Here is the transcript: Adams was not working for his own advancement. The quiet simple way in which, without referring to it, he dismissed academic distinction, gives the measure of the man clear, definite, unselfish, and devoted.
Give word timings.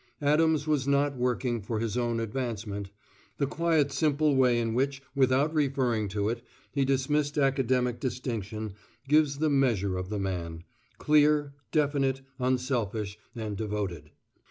Adams 0.23 0.65
was 0.65 0.87
not 0.87 1.15
working 1.15 1.61
for 1.61 1.79
his 1.79 1.95
own 1.95 2.19
advancement. 2.19 2.89
The 3.37 3.45
quiet 3.45 3.91
simple 3.91 4.35
way 4.35 4.57
in 4.57 4.73
which, 4.73 5.03
without 5.13 5.53
referring 5.53 6.07
to 6.07 6.27
it, 6.29 6.41
he 6.71 6.85
dismissed 6.85 7.37
academic 7.37 7.99
distinction, 7.99 8.73
gives 9.07 9.37
the 9.37 9.49
measure 9.51 9.97
of 9.99 10.09
the 10.09 10.17
man 10.17 10.63
clear, 10.97 11.53
definite, 11.71 12.21
unselfish, 12.39 13.19
and 13.35 13.55
devoted. 13.55 14.09